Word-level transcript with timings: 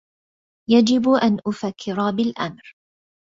يجب 0.69 1.09
ان 1.09 1.39
أفكر 1.47 2.11
بالأمر 2.11 2.75